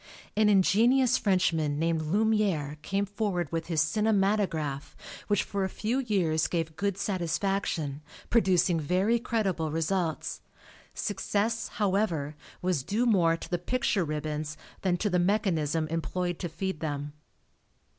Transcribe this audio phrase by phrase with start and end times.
[0.35, 4.95] An ingenious Frenchman named Lumiere, came forward with his Cinematographe
[5.27, 8.01] which for a few years gave good satisfaction,
[8.31, 10.41] producing very creditable results.
[10.95, 16.49] Success, however, was due more to the picture ribbons than to the mechanism employed to
[16.49, 17.13] feed them.